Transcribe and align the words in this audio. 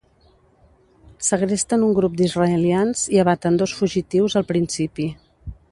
Segresten 1.27 1.83
un 1.89 1.93
grup 1.99 2.17
d'israelians 2.21 3.07
i 3.17 3.21
abaten 3.25 3.61
dos 3.63 3.79
fugitius 3.83 4.39
al 4.43 4.49
principi. 4.55 5.11